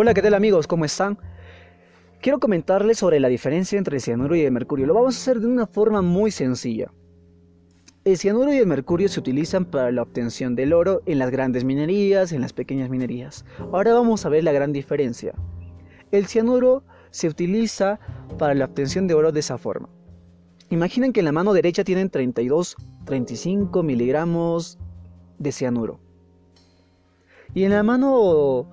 [0.00, 0.68] Hola, ¿qué tal amigos?
[0.68, 1.18] ¿Cómo están?
[2.20, 4.86] Quiero comentarles sobre la diferencia entre el cianuro y el mercurio.
[4.86, 6.92] Lo vamos a hacer de una forma muy sencilla.
[8.04, 11.64] El cianuro y el mercurio se utilizan para la obtención del oro en las grandes
[11.64, 13.44] minerías, en las pequeñas minerías.
[13.72, 15.34] Ahora vamos a ver la gran diferencia.
[16.12, 17.98] El cianuro se utiliza
[18.38, 19.88] para la obtención de oro de esa forma.
[20.70, 24.78] Imaginen que en la mano derecha tienen 32, 35 miligramos
[25.40, 25.98] de cianuro.
[27.52, 28.70] Y en la mano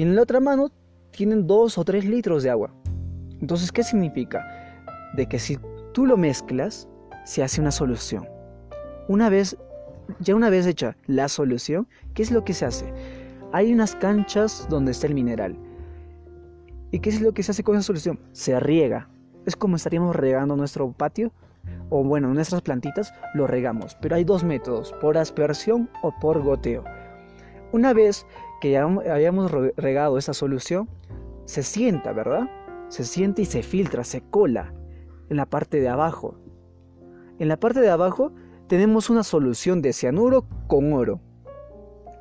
[0.00, 0.70] y en la otra mano
[1.10, 2.72] tienen 2 o 3 litros de agua.
[3.38, 4.42] Entonces, ¿qué significa?
[5.12, 5.58] De que si
[5.92, 6.88] tú lo mezclas,
[7.26, 8.26] se hace una solución.
[9.08, 9.58] Una vez,
[10.20, 12.90] ya una vez hecha la solución, ¿qué es lo que se hace?
[13.52, 15.54] Hay unas canchas donde está el mineral.
[16.92, 18.18] ¿Y qué es lo que se hace con esa solución?
[18.32, 19.06] Se riega.
[19.44, 21.30] Es como estaríamos regando nuestro patio
[21.90, 26.84] o bueno, nuestras plantitas lo regamos, pero hay dos métodos, por aspersión o por goteo.
[27.72, 28.26] Una vez
[28.60, 30.88] que ya habíamos regado esa solución,
[31.44, 32.48] se sienta, ¿verdad?
[32.88, 34.72] Se siente y se filtra, se cola
[35.28, 36.36] en la parte de abajo.
[37.38, 38.32] En la parte de abajo
[38.68, 41.20] tenemos una solución de cianuro con oro.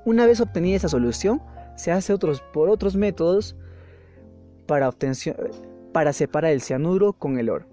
[0.06, 1.42] Una vez obtenida esa solución,
[1.76, 3.56] se hace otros, por otros métodos
[4.66, 4.92] para,
[5.92, 7.66] para separar el cianuro con el oro.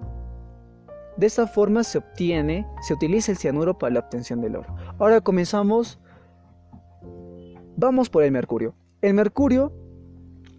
[1.16, 4.74] De esta forma se obtiene, se utiliza el cianuro para la obtención del oro.
[4.98, 5.98] Ahora comenzamos.
[7.76, 8.74] Vamos por el mercurio.
[9.02, 9.72] El mercurio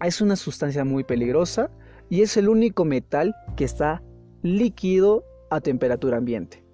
[0.04, 1.70] es una sustancia muy peligrosa
[2.08, 4.02] y es el único metal que está
[4.42, 6.64] líquido a temperatura ambiente.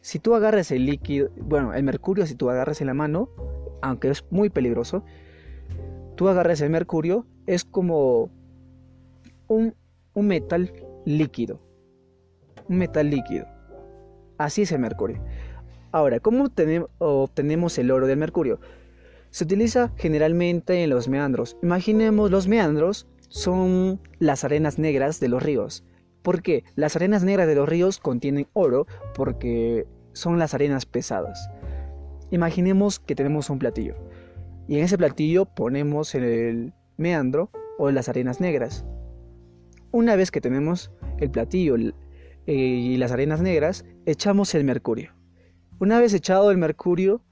[0.00, 3.28] Si tú agarras el líquido, bueno, el mercurio, si tú agarras en la mano,
[3.82, 5.04] aunque es muy peligroso,
[6.14, 8.30] tú agarras el mercurio, es como
[9.48, 9.74] un,
[10.14, 10.72] un metal
[11.04, 11.60] líquido
[12.68, 13.46] un metal líquido.
[14.36, 15.20] Así es el mercurio.
[15.90, 16.44] Ahora, ¿cómo
[16.98, 18.60] obtenemos el oro del mercurio?
[19.30, 21.56] Se utiliza generalmente en los meandros.
[21.62, 25.84] Imaginemos los meandros son las arenas negras de los ríos.
[26.22, 26.64] ¿Por qué?
[26.74, 31.50] Las arenas negras de los ríos contienen oro porque son las arenas pesadas.
[32.30, 33.94] Imaginemos que tenemos un platillo
[34.68, 38.84] y en ese platillo ponemos el meandro o las arenas negras.
[39.90, 45.14] Una vez que tenemos el platillo, eh, y las arenas negras, echamos el mercurio.
[45.78, 47.22] Una vez echado el mercurio,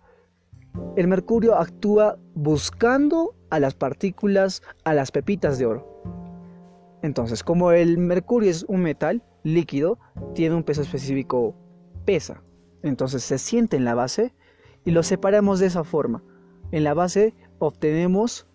[0.97, 6.03] el mercurio actúa buscando a las partículas, a las pepitas de oro.
[7.03, 9.99] Entonces, como el mercurio es un metal líquido,
[10.35, 11.55] tiene un peso específico,
[12.05, 12.43] pesa.
[12.83, 14.35] Entonces se siente en la base
[14.85, 16.23] y lo separamos de esa forma.
[16.73, 18.47] En la base obtenemos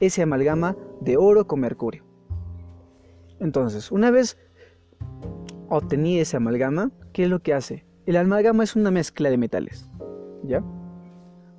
[0.00, 2.04] ese amalgama de oro con mercurio.
[3.40, 4.38] Entonces, una vez
[5.68, 7.84] obtenida ese amalgama, ¿qué es lo que hace?
[8.06, 9.90] El amalgama es una mezcla de metales.
[10.44, 10.62] ¿Ya?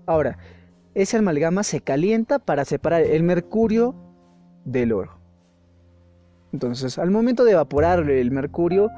[0.05, 0.37] Ahora,
[0.93, 3.95] ese amalgama se calienta para separar el mercurio
[4.65, 5.17] del oro.
[6.51, 8.89] Entonces, al momento de evaporar el mercurio,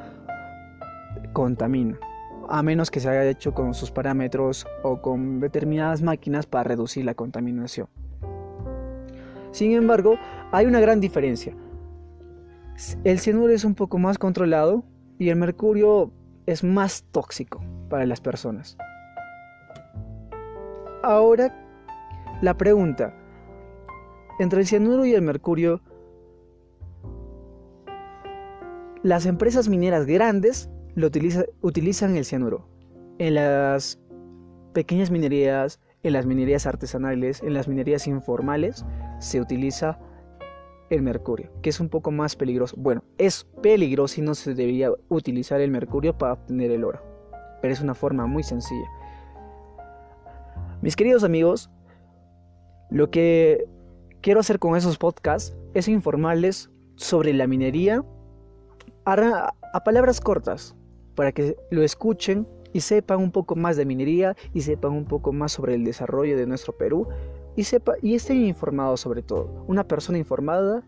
[1.34, 1.98] contamina.
[2.50, 7.06] A menos que se haya hecho con sus parámetros o con determinadas máquinas para reducir
[7.06, 7.88] la contaminación.
[9.52, 10.18] Sin embargo,
[10.52, 11.56] hay una gran diferencia.
[13.04, 14.84] El cianuro es un poco más controlado
[15.18, 16.12] y el mercurio
[16.46, 18.78] es más tóxico para las personas.
[21.08, 21.54] Ahora,
[22.42, 23.14] la pregunta,
[24.40, 25.80] entre el cianuro y el mercurio,
[29.04, 31.12] las empresas mineras grandes lo
[31.62, 32.68] utilizan el cianuro.
[33.20, 34.00] En las
[34.74, 38.84] pequeñas minerías, en las minerías artesanales, en las minerías informales,
[39.20, 40.00] se utiliza
[40.90, 42.78] el mercurio, que es un poco más peligroso.
[42.80, 47.00] Bueno, es peligroso y no se debería utilizar el mercurio para obtener el oro,
[47.62, 48.90] pero es una forma muy sencilla.
[50.86, 51.72] Mis queridos amigos,
[52.92, 53.66] lo que
[54.22, 58.06] quiero hacer con esos podcasts es informarles sobre la minería
[59.04, 59.52] a,
[59.84, 60.76] palabras cortas,
[61.16, 65.34] para que lo escuchen y sepan un poco más de minería y sepan un poco
[65.34, 67.08] más sobre el desarrollo de nuestro Perú
[67.56, 69.66] y, sepa, y estén informados sobre todo.
[69.68, 70.84] Una persona informada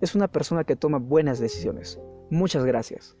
[0.00, 2.00] es una persona que toma buenas decisiones.
[2.30, 3.16] Muchas gracias.